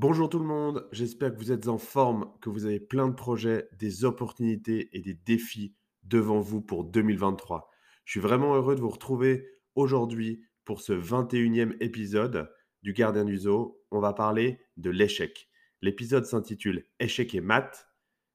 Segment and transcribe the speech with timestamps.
[0.00, 3.16] Bonjour tout le monde, j'espère que vous êtes en forme, que vous avez plein de
[3.16, 5.74] projets, des opportunités et des défis
[6.04, 7.68] devant vous pour 2023.
[8.04, 12.48] Je suis vraiment heureux de vous retrouver aujourd'hui pour ce 21e épisode
[12.84, 13.82] du Gardien du Zoo.
[13.90, 15.50] On va parler de l'échec.
[15.82, 17.88] L'épisode s'intitule Échec et maths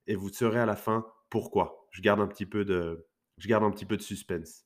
[0.05, 1.87] et vous saurez à la fin pourquoi?
[1.91, 4.65] Je garde un petit peu de, je garde un petit peu de suspense.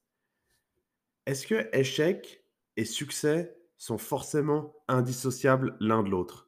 [1.27, 2.43] Est-ce que échec
[2.75, 6.46] et succès sont forcément indissociables l'un de l'autre?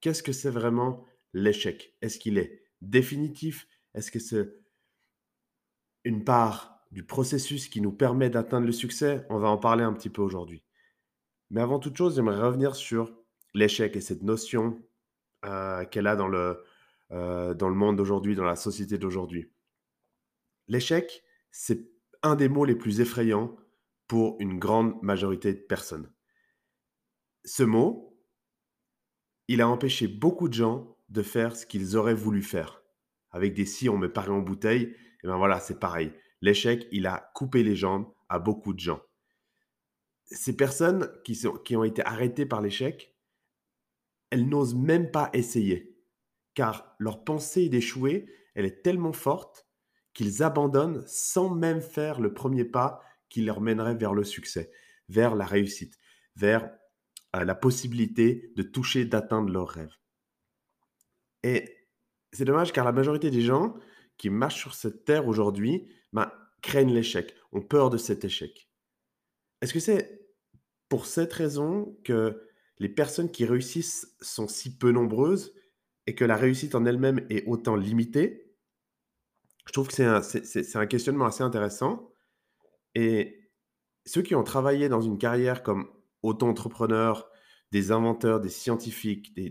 [0.00, 1.96] Qu'est-ce que c'est vraiment l'échec?
[2.00, 3.66] Est-ce qu'il est définitif?
[3.94, 4.48] Est-ce que c'est
[6.04, 9.26] une part du processus qui nous permet d'atteindre le succès?
[9.28, 10.64] On va en parler un petit peu aujourd'hui.
[11.50, 13.12] Mais avant toute chose, j'aimerais revenir sur
[13.54, 14.82] l'échec et cette notion
[15.44, 16.64] euh, qu'elle a dans le,
[17.10, 19.50] euh, dans le monde d'aujourd'hui, dans la société d'aujourd'hui.
[20.68, 21.90] L'échec, c'est
[22.22, 23.56] un des mots les plus effrayants
[24.06, 26.12] pour une grande majorité de personnes.
[27.44, 28.09] Ce mot,
[29.50, 32.84] il a empêché beaucoup de gens de faire ce qu'ils auraient voulu faire.
[33.32, 36.12] Avec des si on me paraît en bouteille, et eh ben voilà, c'est pareil.
[36.40, 39.00] L'échec, il a coupé les jambes à beaucoup de gens.
[40.26, 43.16] Ces personnes qui, sont, qui ont été arrêtées par l'échec,
[44.30, 46.00] elles n'osent même pas essayer,
[46.54, 49.66] car leur pensée d'échouer, elle est tellement forte
[50.14, 54.70] qu'ils abandonnent sans même faire le premier pas qui leur mènerait vers le succès,
[55.08, 55.98] vers la réussite,
[56.36, 56.70] vers
[57.32, 59.94] la possibilité de toucher, d'atteindre leurs rêves.
[61.42, 61.88] Et
[62.32, 63.76] c'est dommage car la majorité des gens
[64.18, 66.30] qui marchent sur cette terre aujourd'hui ben,
[66.62, 68.68] craignent l'échec, ont peur de cet échec.
[69.60, 70.20] Est-ce que c'est
[70.88, 72.42] pour cette raison que
[72.78, 75.54] les personnes qui réussissent sont si peu nombreuses
[76.06, 78.56] et que la réussite en elle-même est autant limitée?
[79.66, 82.12] Je trouve que c'est un, un, questionnement assez intéressant.
[82.94, 83.50] Et
[84.04, 85.88] ceux qui ont travaillé dans une carrière comme
[86.22, 87.30] auto-entrepreneurs,
[87.72, 89.50] des inventeurs, des scientifiques, des,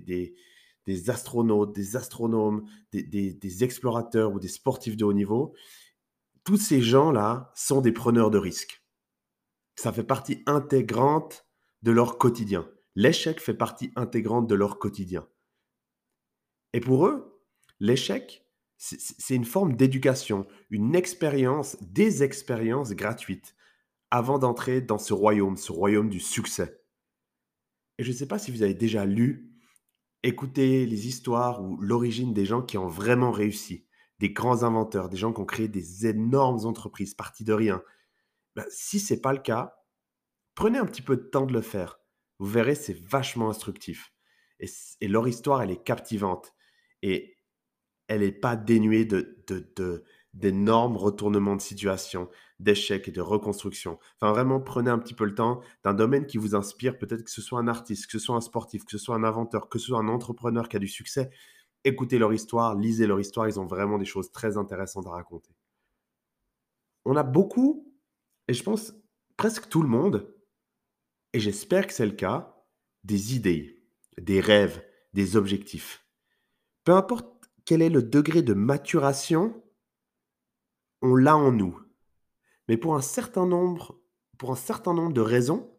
[0.86, 5.54] des, astronautes, des astronomes, des, des, explorateurs ou des sportifs de haut niveau,
[6.44, 8.84] tous ces gens-là sont des preneurs de risques.
[9.76, 11.46] Ça fait partie intégrante
[11.84, 12.68] de leur quotidien.
[12.96, 15.28] L'échec fait partie intégrante de leur quotidien.
[16.74, 17.42] Et pour eux,
[17.80, 18.46] l'échec,
[18.78, 23.56] c'est une forme d'éducation, une expérience, des expériences gratuites
[24.12, 26.82] avant d'entrer dans ce royaume, ce royaume du succès.
[27.98, 29.50] Et je ne sais pas si vous avez déjà lu,
[30.24, 33.88] écouté les histoires ou l'origine des gens qui ont vraiment réussi,
[34.20, 37.84] des grands inventeurs, des gens qui ont créé des énormes entreprises partis de rien.
[38.56, 39.76] Ben, si ce n'est pas le cas,
[40.56, 42.00] prenez un petit peu de temps de le faire.
[42.40, 44.14] Vous verrez, c'est vachement instructif.
[44.60, 44.68] Et,
[45.02, 46.54] et, leur histoire, elle est captivante.
[47.02, 47.38] Et
[48.10, 49.38] elle n'est pas dénuée de,
[50.34, 54.00] d'énormes retournements de situation, d'échecs et de reconstruction.
[54.16, 57.32] Enfin, vraiment, prenez un petit peu le temps d'un domaine qui vous inspire, peut-être que
[57.32, 59.80] ce soit un artiste, que ce soit un sportif, que ce soit un inventeur, que
[59.80, 61.30] ce soit un entrepreneur qui a du succès.
[61.84, 65.56] Écoutez leur histoire, lisez leur histoire, ils ont vraiment des choses très intéressantes à raconter.
[67.06, 67.94] On a beaucoup,
[68.48, 68.94] et je pense
[69.38, 70.36] presque tout le monde,
[71.34, 72.66] et j'espère que c'est le cas,
[73.04, 73.84] des idées,
[74.20, 74.84] des rêves,
[75.14, 76.06] des objectifs.
[76.84, 79.62] Peu importe quel est le degré de maturation
[81.02, 81.80] on l'a en nous.
[82.70, 84.00] Mais pour un certain nombre,
[84.38, 85.76] pour un certain nombre de raisons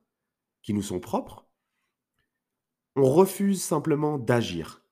[0.61, 1.47] qui nous sont propres,
[2.97, 4.85] on refuse simplement d'agir.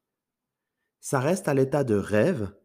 [1.01, 2.57] Ça reste à l'état de rêve.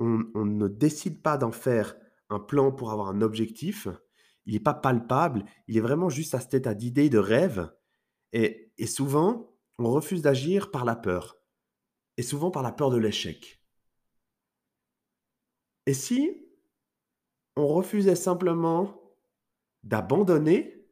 [0.00, 1.96] On, ne décide pas d'en faire
[2.30, 3.88] un plan pour avoir un objectif.
[4.46, 5.44] Il n'est pas palpable.
[5.66, 7.70] Il est vraiment juste à cet état d'idée, de rêve.
[8.32, 11.36] Et, et souvent, on refuse d'agir par la peur.
[12.16, 13.62] Et souvent par la peur de l'échec.
[15.84, 16.47] Et si
[17.58, 19.02] on refusait simplement
[19.82, 20.86] d'abandonner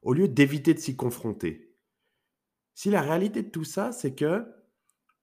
[0.00, 1.76] au lieu d'éviter de s'y confronter.
[2.74, 4.46] Si la réalité de tout ça, c'est que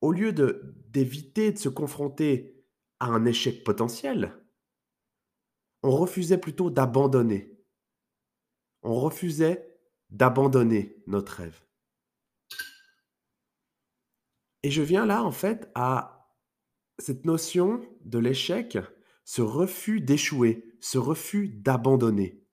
[0.01, 2.63] au lieu de d'éviter de se confronter
[2.99, 4.37] à un échec potentiel,
[5.81, 7.59] on refusait plutôt d'abandonner.
[8.83, 9.79] On refusait
[10.11, 11.59] d'abandonner notre rêve.
[14.61, 16.37] Et je viens là, en fait, à
[16.99, 18.77] cette notion de l'échec
[19.33, 22.43] ce refus d'échouer, ce refus d'abandonner.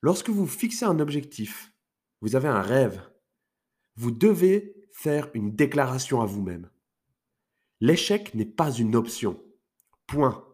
[0.00, 1.74] Lorsque vous fixez un objectif,
[2.20, 3.02] vous avez un rêve,
[3.96, 6.70] vous devez faire une déclaration à vous-même.
[7.80, 9.42] L'échec n'est pas une option.
[10.06, 10.46] Point.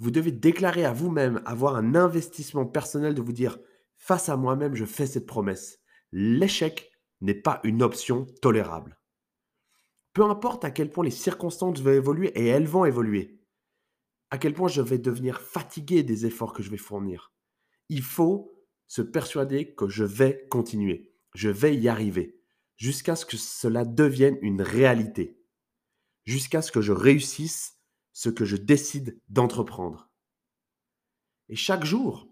[0.00, 3.58] Vous devez déclarer à vous-même, avoir un investissement personnel de vous dire,
[3.96, 5.80] face à moi-même, je fais cette promesse.
[6.12, 6.92] L'échec
[7.22, 9.00] n'est pas une option tolérable.
[10.12, 13.35] Peu importe à quel point les circonstances vont évoluer, et elles vont évoluer,
[14.30, 17.32] à quel point je vais devenir fatigué des efforts que je vais fournir.
[17.88, 18.52] Il faut
[18.86, 22.32] se persuader que je vais continuer, je vais y arriver.
[22.76, 25.42] jusqu'à ce que cela devienne une réalité,
[26.24, 27.76] jusqu'à ce que je réussisse
[28.12, 30.10] ce que je décide d'entreprendre.
[31.48, 32.28] Et chaque jour,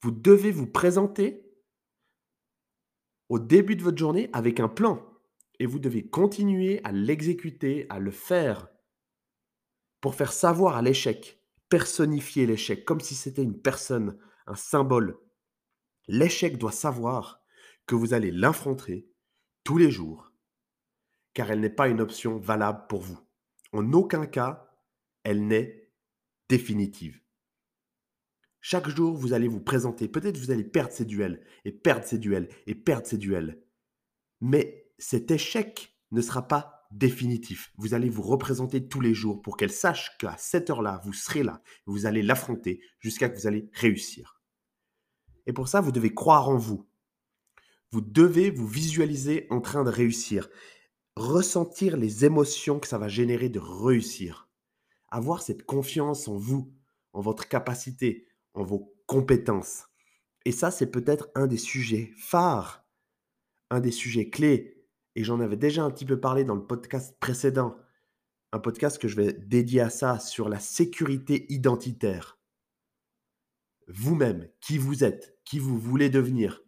[0.00, 1.42] vous devez vous présenter
[3.28, 5.04] au début de votre journée avec un plan.
[5.58, 8.68] Et vous devez continuer à l'exécuter, à le faire,
[10.00, 15.18] pour faire savoir à l'échec, personnifier l'échec, comme si c'était une personne, un symbole.
[16.08, 17.42] L'échec doit savoir
[17.86, 19.10] que vous allez l'affronter
[19.64, 20.32] tous les jours,
[21.34, 23.18] car elle n'est pas une option valable pour vous.
[23.72, 24.70] En aucun cas,
[25.24, 25.90] elle n'est
[26.48, 27.20] définitive.
[28.60, 30.08] Chaque jour, vous allez vous présenter.
[30.08, 33.62] Peut-être vous allez perdre ces duels, et perdre ces duels, et perdre ces duels.
[34.40, 37.72] Mais cet échec ne sera pas définitif.
[37.76, 41.42] Vous allez vous représenter tous les jours pour qu'elle sache qu'à cette heure-là, vous serez
[41.42, 41.62] là.
[41.86, 44.40] Vous allez l'affronter jusqu'à que vous allez réussir.
[45.46, 46.86] Et pour ça, vous devez croire en vous.
[47.92, 50.48] Vous devez vous visualiser en train de réussir.
[51.16, 54.48] Ressentir les émotions que ça va générer de réussir.
[55.08, 56.74] Avoir cette confiance en vous,
[57.12, 59.84] en votre capacité, en vos compétences.
[60.44, 62.84] Et ça, c'est peut-être un des sujets phares,
[63.70, 64.75] un des sujets clés.
[65.16, 67.74] Et j'en avais déjà un petit peu parlé dans le podcast précédent.
[68.52, 72.38] Un podcast que je vais dédier à ça sur la sécurité identitaire.
[73.88, 76.62] Vous-même, qui vous êtes, qui vous voulez devenir,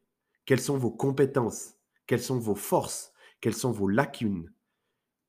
[0.47, 1.75] quelles sont vos compétences,
[2.06, 3.12] quelles sont vos forces,
[3.43, 4.50] quelles sont vos lacunes,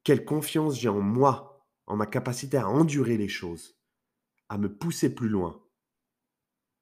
[0.06, 3.78] quelle confiance j'ai en moi, en ma capacité à endurer les choses,
[4.48, 5.62] à me pousser plus loin.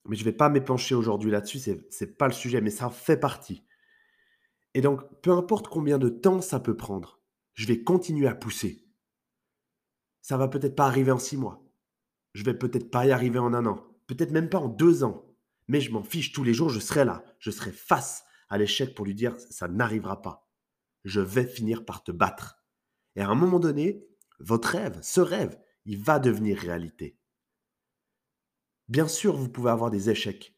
[0.05, 2.91] Mais je ne vais pas m'épancher aujourd'hui là-dessus, ce n'est pas le sujet, mais ça
[2.91, 3.66] fait partie.
[4.77, 7.19] Et donc, peu importe combien de temps ça peut prendre,
[7.55, 8.85] je vais continuer à pousser.
[10.21, 11.67] Ça va peut-être pas arriver en six mois.
[12.33, 13.83] Je vais peut-être pas y arriver en un an.
[14.05, 15.35] Peut-être même pas en deux ans.
[15.67, 17.25] Mais je m'en fiche tous les jours, je serai là.
[17.39, 20.47] Je serai face à l'échec pour lui dire ça n'arrivera pas.
[21.05, 22.63] Je vais finir par te battre.
[23.15, 24.07] Et à un moment donné,
[24.39, 27.17] votre rêve, ce rêve, il va devenir réalité.
[28.89, 30.55] Bien sûr, vous pouvez avoir des échecs.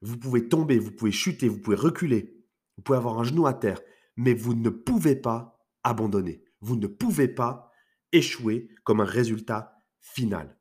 [0.00, 2.39] Vous pouvez tomber, vous pouvez chuter, vous pouvez reculer,
[2.80, 3.78] vous pouvez avoir un genou à terre,
[4.16, 6.42] mais vous ne pouvez pas abandonner.
[6.62, 7.70] Vous ne pouvez pas
[8.10, 10.58] échouer comme un résultat final.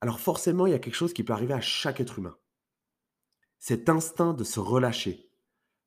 [0.00, 2.36] Alors forcément, il y a quelque chose qui peut arriver à chaque être humain.
[3.60, 5.30] Cet instinct de se relâcher,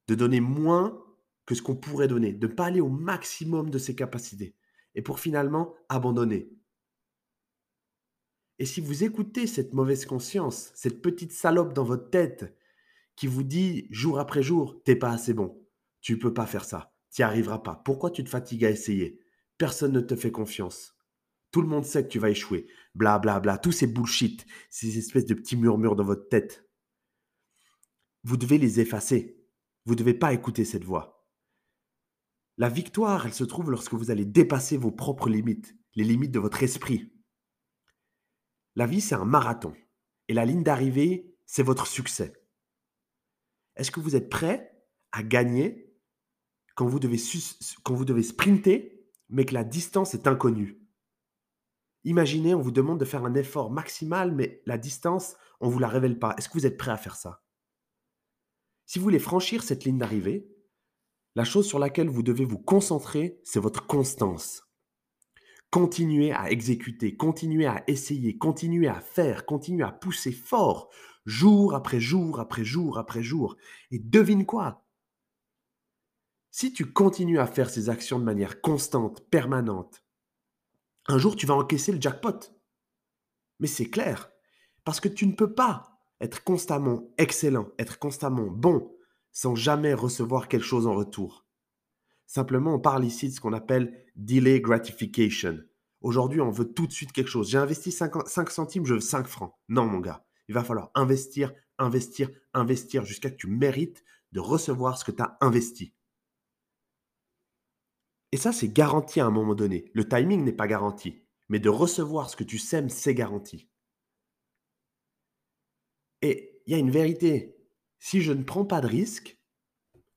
[0.07, 1.03] de donner moins
[1.45, 4.55] que ce qu'on pourrait donner, de ne pas aller au maximum de ses capacités,
[4.95, 6.49] et pour finalement abandonner,
[8.59, 12.56] et si vous écoutez cette mauvaise conscience, cette petite salope dans votre tête
[13.17, 15.61] qui vous dit jour après jour, t'es pas assez bon,
[15.99, 17.81] tu peux pas faire ça, tu n'y arriveras pas.
[17.83, 19.19] Pourquoi tu te fatigues à essayer?
[19.57, 20.95] Personne ne te fait confiance.
[21.51, 22.67] Tout le monde sait que tu vas échouer.
[22.93, 26.69] Bla bla bla, tous ces bullshit, ces espèces de petits murmures dans votre tête.
[28.23, 29.43] Vous devez les effacer.
[29.85, 31.27] Vous ne devez pas écouter cette voix.
[32.57, 36.39] La victoire, elle se trouve lorsque vous allez dépasser vos propres limites, les limites de
[36.39, 37.13] votre esprit.
[38.75, 39.73] La vie, c'est un marathon.
[40.27, 42.33] Et la ligne d'arrivée, c'est votre succès.
[43.77, 44.71] Est-ce que vous êtes prêt
[45.11, 45.95] à gagner
[46.75, 50.81] quand vous, devez sprinter, mais que la distance est inconnue?
[52.03, 55.79] Imaginez, on vous demande de faire un effort maximal, mais la distance, on ne vous
[55.79, 56.35] la révèle pas.
[56.37, 57.43] Est-ce que vous êtes prêt à faire ça?
[58.85, 60.47] Si vous voulez franchir cette ligne d'arrivée,
[61.35, 64.63] la chose sur laquelle vous devez vous concentrer, c'est votre constance.
[65.69, 70.89] Continuez à exécuter, continuez à essayer, continuez à faire, continuez à pousser fort,
[71.27, 73.57] jour après jour, après jour, après jour.
[73.91, 74.85] Et devine quoi?
[76.49, 80.03] Si tu continues à faire ces actions de manière constante, permanente,
[81.05, 82.39] un jour tu vas encaisser le jackpot.
[83.59, 84.31] Mais c'est clair,
[84.85, 88.95] parce que tu ne peux pas être constamment excellent, être constamment bon,
[89.31, 91.45] sans jamais recevoir quelque chose en retour.
[92.25, 95.59] Simplement, on parle ici de ce qu'on appelle delay gratification.
[96.01, 97.49] Aujourd'hui, on veut tout de suite quelque chose.
[97.49, 99.53] J'ai investi 5, 5 centimes, je veux 5 francs.
[99.69, 100.26] Non, mon gars.
[100.47, 105.11] Il va falloir investir, investir, investir jusqu'à ce que tu mérites de recevoir ce que
[105.11, 105.93] tu as investi.
[108.31, 109.89] Et ça, c'est garanti à un moment donné.
[109.93, 111.23] Le timing n'est pas garanti.
[111.49, 113.69] Mais de recevoir ce que tu sèmes, c'est garanti.
[116.21, 117.55] Et il y a une vérité.
[117.99, 119.39] Si je ne prends pas de risque,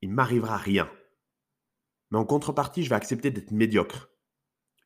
[0.01, 0.91] il ne m'arrivera rien.
[2.09, 4.09] Mais en contrepartie, je vais accepter d'être médiocre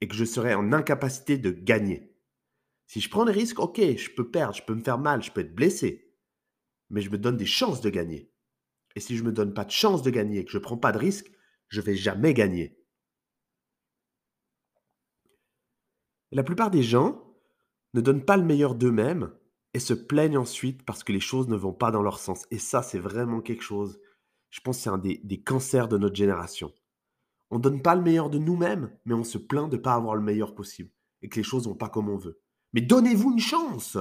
[0.02, 2.15] et que je serai en incapacité de gagner.
[2.88, 5.32] Si je prends des risques, ok, je peux perdre, je peux me faire mal, je
[5.32, 6.14] peux être blessé,
[6.90, 8.32] mais je me donne des chances de gagner.
[8.96, 10.78] Et si je ne me donne pas de chance de gagner que je ne prends
[10.78, 11.32] pas de risque,
[11.68, 12.80] je ne vais jamais gagner.
[16.32, 17.34] la plupart des gens
[17.94, 19.32] ne donnent pas le meilleur d'eux-mêmes
[19.74, 22.46] et se plaignent ensuite parce que les choses ne vont pas dans leur sens.
[22.52, 24.02] Et ça, c'est vraiment quelque chose
[24.56, 26.74] je pense c'est un des, des cancers de notre génération.
[27.52, 29.96] On ne donne pas le meilleur de nous-mêmes, mais on se plaint de ne pas
[29.96, 32.42] avoir le meilleur possible et que les choses vont pas comme on veut.
[32.76, 33.98] Mais donnez-vous une chance.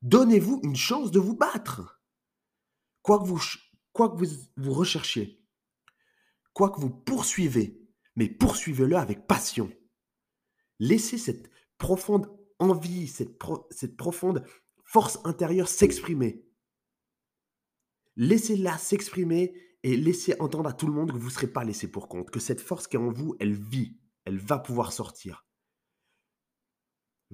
[0.00, 2.02] Donnez-vous une chance de vous battre.
[3.02, 5.44] Quoi que vous, recherchiez,
[6.54, 9.70] quoi que vous poursuivez, mais poursuivez-le avec passion.
[10.78, 13.38] Laissez cette profonde envie, cette,
[13.70, 14.42] cette profonde
[14.84, 16.48] force intérieure s'exprimer.
[18.16, 21.90] Laissez-la s'exprimer et laissez entendre à tout le monde que vous ne serez pas laissé
[21.90, 25.44] pour compte, que cette force qui est en vous, elle vit, elle va pouvoir sortir.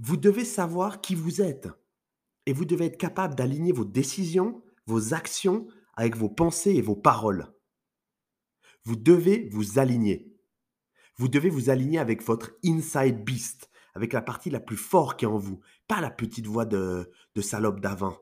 [0.01, 1.69] Vous devez savoir qui vous êtes
[2.47, 6.95] et vous devez être capable d'aligner vos décisions, vos actions avec vos pensées et vos
[6.95, 7.53] paroles.
[8.85, 10.33] Vous devez vous aligner.
[11.17, 15.25] Vous devez vous aligner avec votre inside beast, avec la partie la plus forte qui
[15.25, 18.17] est en vous, pas la petite voix de, de salope d'avant.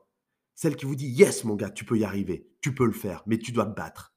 [0.55, 3.21] Celle qui vous dit Yes, mon gars, tu peux y arriver, tu peux le faire,
[3.27, 4.15] mais tu dois te battre.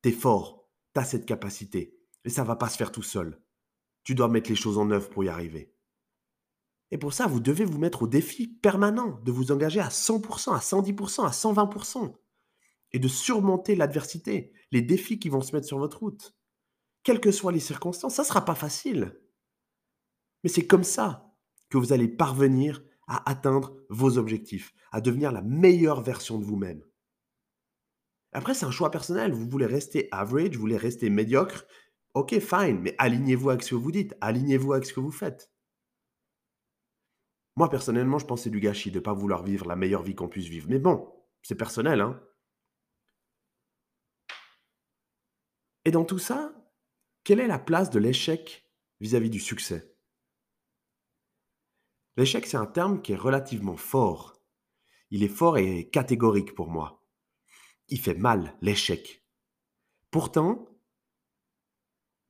[0.00, 3.42] T'es fort, t'as cette capacité, et ça va pas se faire tout seul.
[4.04, 5.74] Tu dois mettre les choses en œuvre pour y arriver.
[6.90, 10.54] Et pour ça, vous devez vous mettre au défi permanent de vous engager à 100%,
[10.54, 12.14] à 110%, à 120%,
[12.92, 16.34] et de surmonter l'adversité, les défis qui vont se mettre sur votre route.
[17.02, 19.18] Quelles que soient les circonstances, ça ne sera pas facile.
[20.42, 21.32] Mais c'est comme ça
[21.68, 26.82] que vous allez parvenir à atteindre vos objectifs, à devenir la meilleure version de vous-même.
[28.32, 29.32] Après, c'est un choix personnel.
[29.32, 31.66] Vous voulez rester average, vous voulez rester médiocre.
[32.14, 35.49] Ok, fine, mais alignez-vous avec ce que vous dites, alignez-vous avec ce que vous faites.
[37.60, 40.30] Moi, personnellement, je c'est du gâchis de ne pas vouloir vivre la meilleure vie qu'on
[40.30, 40.66] puisse vivre.
[40.70, 41.12] Mais bon,
[41.42, 42.18] c'est personnel, hein.
[45.84, 46.54] Et dans tout ça,
[47.22, 48.66] quelle est la place de l'échec
[49.00, 49.94] vis-à-vis du succès?
[52.16, 54.40] L'échec, c'est un terme qui est relativement fort.
[55.10, 57.06] Il est fort et catégorique pour moi.
[57.88, 59.22] Il fait mal, l'échec.
[60.10, 60.66] Pourtant,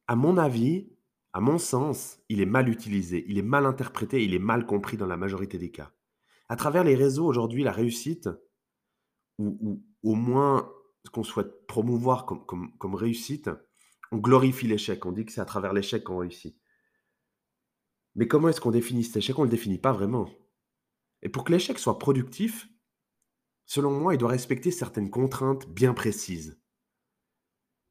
[0.09, 0.93] à mon avis,
[1.33, 4.97] à mon sens, il est mal utilisé, il est mal interprété, il est mal compris
[4.97, 5.93] dans la majorité des cas.
[6.49, 8.29] À travers les réseaux aujourd'hui, la réussite,
[9.39, 10.73] ou, au moins
[11.05, 13.49] ce qu'on souhaite promouvoir comme, comme réussite,
[14.13, 16.59] on glorifie l'échec, on dit que c'est à travers l'échec qu'on réussit.
[18.17, 19.39] Mais comment est-ce qu'on définit cet échec?
[19.39, 20.29] On ne le définit pas vraiment.
[21.23, 22.69] Et pour que l'échec soit productif,
[23.67, 26.61] selon moi, il doit respecter certaines contraintes bien précises.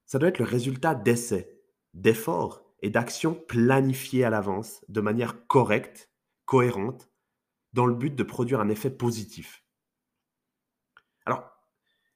[0.06, 6.10] Ça doit être le résultat d'essais, d'efforts et d'actions planifiées à l'avance de manière correcte,
[6.46, 7.10] cohérente,
[7.74, 9.64] dans le but de produire un effet positif.
[11.26, 11.44] Alors,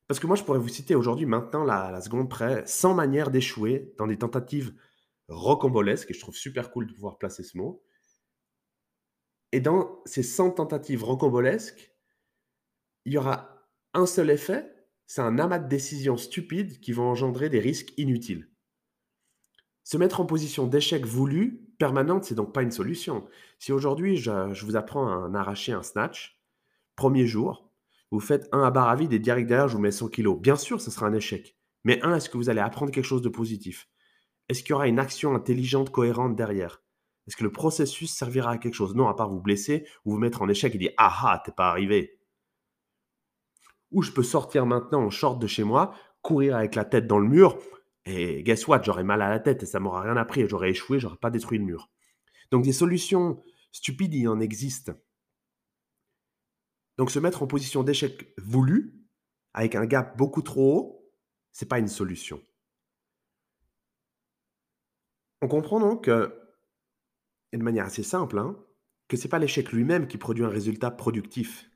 [0.08, 3.94] parce que moi, je pourrais vous citer aujourd'hui, maintenant, la, seconde près, 100 manières d'échouer
[3.98, 4.74] dans des tentatives
[5.28, 7.84] rocambolesques, et je trouve super cool de pouvoir placer ce mot.
[9.52, 11.94] Et dans ces 100 tentatives rocambolesques,
[13.06, 14.74] il y aura un seul effet,
[15.06, 18.53] c'est un amas de décisions stupides qui vont engendrer des risques inutiles.
[19.84, 23.28] Se mettre en position d'échec voulu, permanente, c'est donc pas une solution.
[23.60, 26.42] Si aujourd'hui je, vous apprends à en arracher un snatch,
[26.96, 27.70] premier jour,
[28.12, 30.40] vous faites un à barre à vide et direct derrière je vous mets 100 kilos.
[30.40, 31.58] Bien sûr, ce sera un échec.
[31.84, 33.90] Mais un, est-ce que vous allez apprendre quelque chose de positif?
[34.48, 36.82] Est-ce qu'il y aura une action intelligente, cohérente derrière?
[37.28, 38.96] Est-ce que le processus servira à quelque chose?
[38.96, 41.52] Non, à part vous blesser ou vous mettre en échec et dire Ah ah, t'es
[41.52, 42.20] pas arrivé.
[43.92, 47.20] Ou je peux sortir maintenant en short de chez moi, courir avec la tête dans
[47.20, 47.58] le mur,
[48.06, 51.00] et guess what, j'aurais mal à la tête et ça m'aura rien appris j'aurais échoué,
[51.00, 51.90] j'aurais pas détruit le mur.
[52.52, 53.42] Donc des solutions
[53.72, 54.92] stupides, il en existe.
[56.98, 59.00] Donc se mettre en position d'échec voulu,
[59.54, 61.12] avec un gap beaucoup trop haut,
[61.52, 62.42] c'est pas une solution.
[65.42, 68.58] On comprend donc, et de manière assez simple, hein,
[69.08, 71.70] que c'est pas l'échec lui-même qui produit un résultat productif,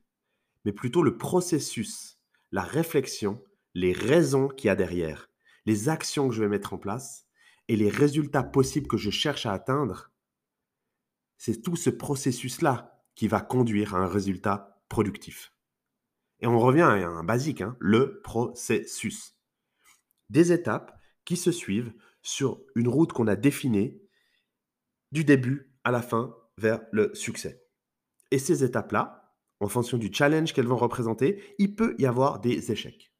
[0.65, 2.19] mais plutôt le processus,
[2.51, 3.43] la réflexion,
[3.73, 5.29] les raisons qu'il y a derrière
[5.67, 7.27] les actions que je vais mettre en place
[7.67, 10.13] et les résultats possibles que je cherche à atteindre,
[11.37, 15.53] c'est tout ce processus-là qui va conduire à un résultat productif.
[16.39, 19.35] Et on revient à un basique, hein, le processus.
[20.29, 24.01] Des étapes qui se suivent sur une route qu'on a définie
[25.11, 27.61] du début à la fin vers le succès.
[28.31, 32.71] Et ces étapes-là, en fonction du challenge qu'elles vont représenter, il peut y avoir des
[32.71, 33.11] échecs.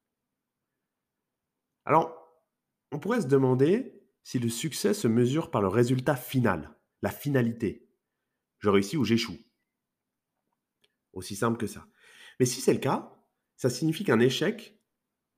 [1.84, 2.27] Alors,
[2.92, 7.90] on pourrait se demander si le succès se mesure par le résultat final, la finalité.
[8.60, 9.38] Je réussis ou j'échoue.
[11.14, 11.88] Aussi simple que ça.
[12.40, 13.14] Mais si c'est le cas,
[13.56, 14.80] ça signifie qu'un échec,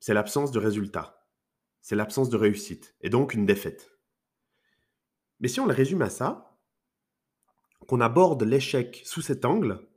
[0.00, 1.28] c'est l'absence de résultat.
[1.82, 3.90] C'est l'absence de réussite, et donc une défaite.
[5.40, 6.58] Mais si on le résume à ça,
[7.86, 9.88] qu'on aborde l'échec sous cet angle,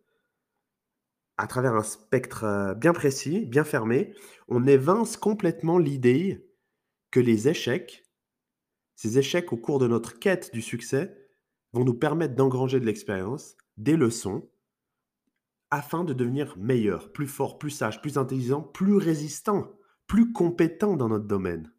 [1.38, 4.16] à travers un spectre euh, bien précis, bien fermé,
[4.48, 6.53] on évince complètement l'idée
[7.14, 8.10] que les échecs,
[8.96, 11.16] ces échecs au cours de notre quête du succès,
[11.72, 14.50] vont nous permettre d'engranger de l'expérience, des leçons,
[15.70, 19.72] afin de devenir meilleur, plus fort, plus sage, plus intelligent, plus résistant,
[20.08, 21.72] plus compétent dans notre domaine.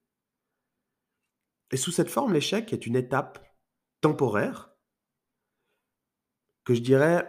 [1.73, 3.45] Et sous cette forme, l'échec est une étape
[4.03, 4.73] temporaire
[6.63, 7.29] que je dirais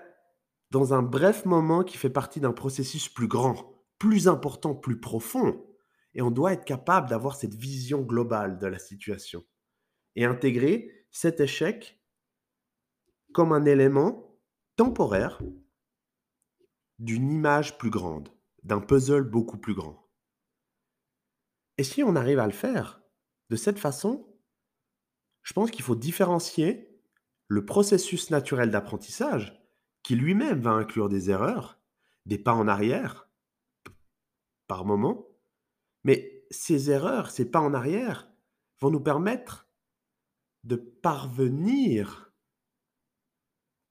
[0.69, 5.74] dans un bref moment qui fait partie d'un processus plus grand, plus important, plus profond.
[6.15, 9.45] Et on doit être capable d'avoir cette vision globale de la situation
[10.15, 12.01] et intégrer cet échec
[13.33, 14.39] comme un élément
[14.77, 15.41] temporaire
[16.99, 18.29] d'une image plus grande,
[18.63, 20.09] d'un puzzle beaucoup plus grand.
[21.77, 23.01] Et si on arrive à le faire
[23.49, 24.25] de cette façon,
[25.43, 27.01] je pense qu'il faut différencier
[27.47, 29.61] le processus naturel d'apprentissage,
[30.01, 31.79] qui lui-même va inclure des erreurs,
[32.25, 33.29] des pas en arrière,
[34.67, 35.27] par moment,
[36.05, 38.31] mais ces erreurs, ces pas en arrière,
[38.79, 39.67] vont nous permettre
[40.63, 42.31] de parvenir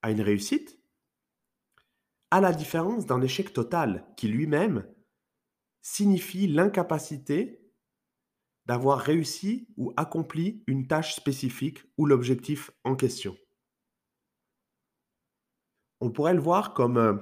[0.00, 0.78] à une réussite,
[2.30, 4.87] à la différence d'un échec total qui lui-même
[5.83, 7.61] signifie l'incapacité
[8.66, 13.37] d'avoir réussi ou accompli une tâche spécifique ou l'objectif en question.
[16.00, 17.14] On pourrait le voir comme euh,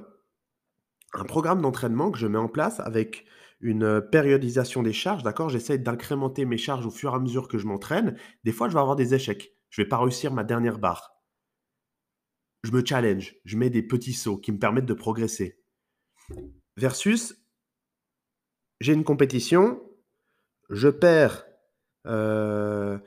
[1.15, 3.27] un programme d'entraînement que je mets en place avec
[3.63, 5.49] une euh, périodisation des charges, d'accord?
[5.49, 8.19] J'essaie d'incrémenter mes charges au fur et à mesure que je m'entraîne.
[8.45, 9.57] Des fois, je vais avoir des échecs.
[9.71, 11.13] Je ne vais pas réussir ma dernière barre.
[12.65, 15.59] Je me challenge, je mets des petits sauts qui me permettent de progresser.
[16.77, 17.35] Versus,
[18.81, 19.83] j'ai une compétition,
[20.71, 21.45] je perds,
[22.07, 22.99] euh,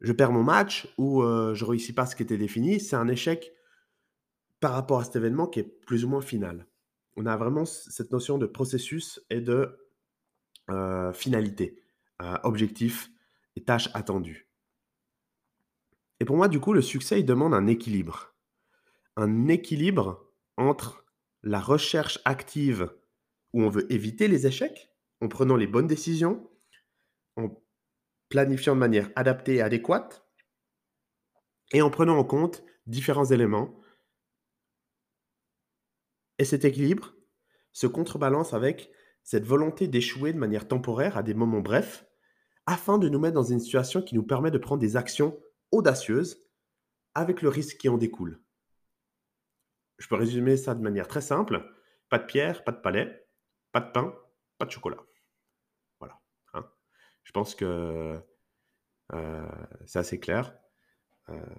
[0.00, 3.08] je perds mon match ou euh, je réussis pas ce qui était défini, c'est un
[3.08, 3.52] échec
[4.60, 6.66] par rapport à cet événement qui est plus ou moins final.
[7.16, 9.78] On a vraiment cette notion de processus et de
[10.70, 11.82] euh, finalité,
[12.44, 13.10] objectif
[13.56, 14.48] et tâche attendue.
[16.20, 18.34] Et pour moi, du coup, le succès, demande un équilibre.
[19.16, 20.24] Un équilibre
[20.56, 21.04] entre
[21.42, 22.90] la recherche active
[23.52, 26.48] où on veut éviter les échecs en prenant les bonnes décisions
[27.36, 27.50] en
[28.28, 30.24] planifiant de manière adaptée et adéquate
[31.72, 33.74] et en prenant en compte différents éléments.
[36.42, 37.14] Et cet équilibre
[37.70, 38.90] se contrebalance avec
[39.22, 42.04] cette volonté d'échouer de manière temporaire à des moments brefs
[42.66, 46.44] afin de nous mettre dans une situation qui nous permet de prendre des actions audacieuses
[47.14, 48.42] avec le risque qui en découle.
[49.98, 51.64] Je peux résumer ça de manière très simple.
[52.08, 53.24] Pas de pierre, pas de palais,
[53.70, 54.12] pas de pain,
[54.58, 54.98] pas de chocolat.
[57.22, 58.20] Je pense que
[59.12, 59.52] euh,
[59.86, 60.58] c'est assez clair.
[61.28, 61.54] Euh,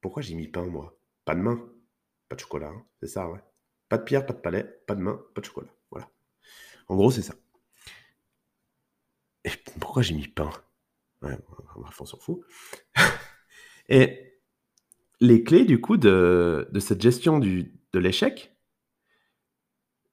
[0.00, 0.98] pourquoi j'ai mis pain, moi?
[1.26, 1.70] Pas de main,
[2.30, 2.68] pas de chocolat.
[2.68, 3.40] Hein, c'est ça, ouais.
[3.90, 5.74] Pas de pierre, pas de palais, pas de main, pas de chocolat.
[5.90, 6.08] Voilà.
[6.86, 7.34] En gros, c'est ça.
[9.44, 9.50] Et
[9.80, 10.50] pourquoi j'ai mis pain?
[11.22, 11.36] Ouais,
[11.98, 12.40] on s'en fout.
[13.88, 14.40] Et
[15.20, 18.56] les clés, du coup, de, cette gestion de l'échec,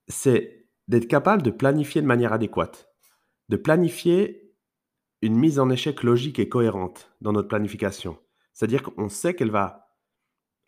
[0.07, 2.89] c'est d'être capable de planifier de manière adéquate,
[3.49, 4.55] de planifier
[5.21, 8.17] une mise en échec logique et cohérente dans notre planification.
[8.53, 9.95] C'est-à-dire qu'on sait qu'elle va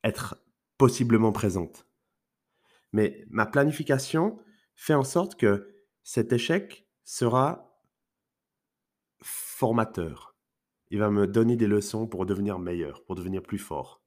[0.04, 0.38] être
[0.78, 1.89] possiblement présente.
[2.92, 4.40] Mais ma planification
[4.76, 5.74] fait en sorte que
[6.04, 7.82] cet échec sera
[9.22, 10.36] formateur.
[10.90, 14.02] Il va me donner des leçons pour devenir meilleur, pour devenir plus fort.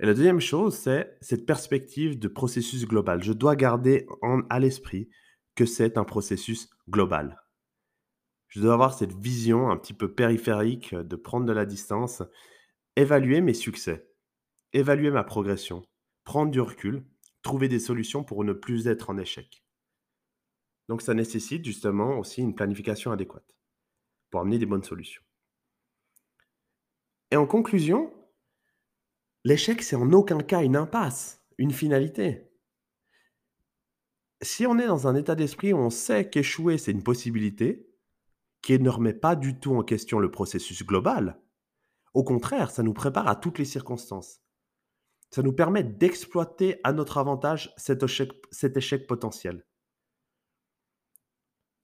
[0.00, 3.22] Et la deuxième chose, c'est cette perspective de processus global.
[3.22, 5.08] Je dois garder en, à l'esprit
[5.54, 7.40] que c'est un processus global.
[8.48, 12.22] Je dois avoir cette vision un petit peu périphérique de prendre de la distance,
[12.96, 14.08] évaluer mes succès,
[14.72, 15.84] évaluer ma progression,
[16.24, 17.04] prendre du recul,
[17.44, 19.64] trouver des solutions pour ne plus être en échec.
[20.88, 23.56] Donc ça nécessite justement aussi une planification adéquate
[24.30, 25.22] pour amener des bonnes solutions.
[27.30, 28.12] Et en conclusion,
[29.44, 32.50] l'échec, c'est en aucun cas une impasse, une finalité.
[34.42, 37.88] Si on est dans un état d'esprit où on sait qu'échouer, c'est une possibilité,
[38.62, 41.38] qui ne remet pas du tout en question le processus global.
[42.14, 44.43] Au contraire, ça nous prépare à toutes les circonstances.
[45.34, 49.66] Ça nous permet d'exploiter à notre avantage cet échec, potentiel.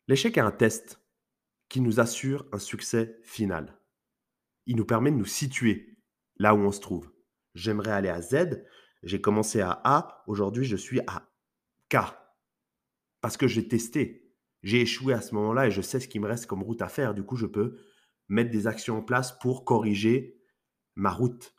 [0.07, 1.03] L'échec est un test
[1.69, 3.77] qui nous assure un succès final.
[4.67, 5.99] Il nous permet de nous situer
[6.37, 7.11] là où on se trouve.
[7.57, 8.65] J'aimerais aller à Z,
[9.03, 11.29] j'ai commencé à A, aujourd'hui je suis à
[11.89, 11.97] K.
[13.21, 14.33] Parce que j'ai testé,
[14.63, 16.89] j'ai échoué à ce moment-là et je sais ce qu'il me reste comme route à
[16.89, 17.15] faire.
[17.15, 17.81] Du coup, je peux
[18.29, 20.41] mettre des actions en place pour corriger
[20.95, 21.53] ma route.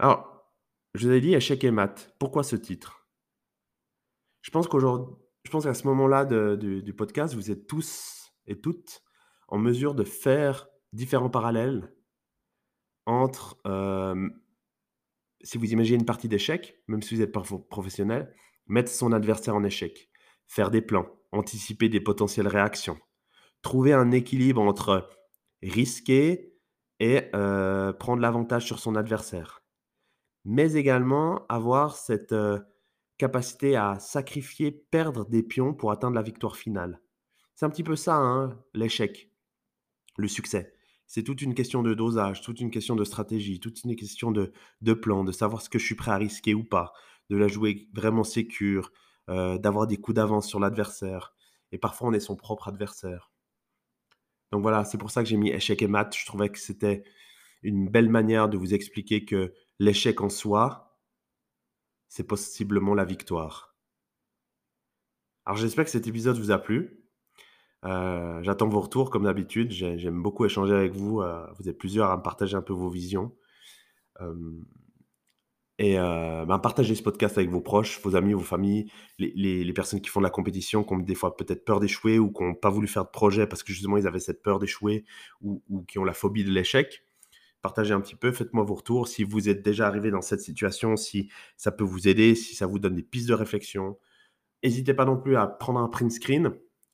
[0.00, 0.46] Alors,
[0.94, 2.14] je vous ai dit échec et maths.
[2.18, 3.06] Pourquoi ce titre?
[4.40, 9.02] Je pense qu'aujourd'hui, je pense qu'à ce moment-là du, podcast, vous êtes tous et toutes
[9.48, 11.94] en mesure de faire différents parallèles
[13.04, 13.60] entre,
[15.42, 17.32] si vous imaginez une partie d'échecs, même si vous êtes
[17.68, 18.34] professionnel,
[18.68, 20.08] mettre son adversaire en échec,
[20.46, 22.98] faire des plans, anticiper des potentielles réactions,
[23.60, 25.10] trouver un équilibre entre
[25.62, 26.54] risquer
[27.00, 27.20] et
[27.98, 29.59] prendre l'avantage sur son adversaire,
[30.44, 32.34] mais également avoir cette
[33.18, 37.00] capacité à sacrifier, perdre des pions pour atteindre la victoire finale.
[37.54, 39.30] C'est un petit peu ça, hein, l'échec,
[40.16, 40.74] le succès.
[41.06, 44.52] C'est toute une question de dosage, toute une question de stratégie, toute une question de,
[44.80, 46.92] de plan, de savoir ce que je suis prêt à risquer ou pas,
[47.28, 48.92] de la jouer vraiment sécure,
[49.28, 51.34] d'avoir des coups d'avance sur l'adversaire.
[51.72, 53.30] Et parfois, on est son propre adversaire.
[54.50, 56.16] Donc voilà, c'est pour ça que j'ai mis échec et mat.
[56.16, 57.04] Je trouvais que c'était
[57.62, 61.00] une belle manière de vous expliquer que l'échec en soi,
[62.06, 63.74] c'est possiblement la victoire.
[65.46, 67.08] Alors j'espère que cet épisode vous a plu.
[67.86, 69.72] Euh, j'attends vos retours comme d'habitude.
[69.72, 71.22] J'aime beaucoup échanger avec vous.
[71.22, 73.34] Euh, vous êtes plusieurs à me partager un peu vos visions.
[74.20, 74.34] Euh,
[75.78, 80.10] et ben, partagez ce podcast avec vos proches, vos amis, vos familles, les, personnes qui
[80.10, 82.68] font de la compétition, qui ont des fois peut-être peur d'échouer ou qui n'ont pas
[82.68, 85.06] voulu faire de projet parce que justement ils avaient cette peur d'échouer
[85.40, 87.02] ou, ou, qui ont la phobie de l'échec
[87.62, 89.08] partagez un petit peu, faites-moi vos retours.
[89.08, 92.66] Si vous êtes déjà arrivé dans cette situation, si ça peut vous aider, si ça
[92.66, 93.98] vous donne des pistes de réflexion.
[94.62, 96.52] N'hésitez pas non plus à prendre un print screen,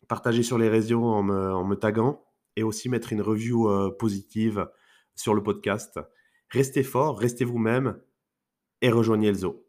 [0.08, 2.24] partager sur les réseaux en me, taguant
[2.56, 4.68] et aussi mettre une review euh, positive
[5.14, 6.00] sur le podcast.
[6.50, 8.00] Restez fort, restez vous-même
[8.82, 9.65] et rejoignez le zoo.